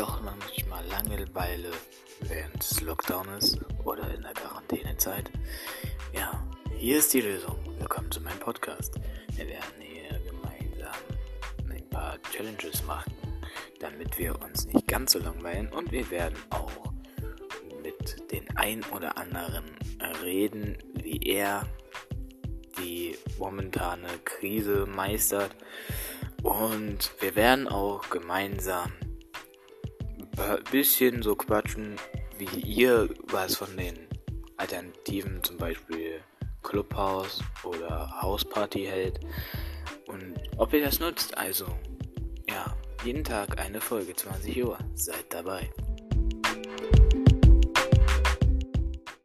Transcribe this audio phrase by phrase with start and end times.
[0.00, 1.70] doch manchmal Langeweile
[2.20, 5.30] während des Lockdowns oder in der Quarantänezeit?
[6.14, 6.42] Ja,
[6.74, 7.58] hier ist die Lösung.
[7.78, 8.94] Willkommen zu meinem Podcast.
[9.36, 10.94] Wir werden hier gemeinsam
[11.70, 13.12] ein paar Challenges machen,
[13.78, 16.94] damit wir uns nicht ganz so langweilen und wir werden auch
[17.82, 19.76] mit den ein oder anderen
[20.22, 21.66] reden, wie er
[22.78, 25.54] die momentane Krise meistert.
[26.42, 28.92] Und wir werden auch gemeinsam
[30.38, 31.96] ein bisschen so quatschen,
[32.38, 34.08] wie ihr was von den
[34.56, 36.20] Alternativen, zum Beispiel
[36.62, 39.20] Clubhouse oder Hausparty hält
[40.06, 41.36] und ob ihr das nutzt.
[41.36, 41.66] Also,
[42.48, 44.78] ja, jeden Tag eine Folge, 20 Uhr.
[44.94, 45.70] Seid dabei.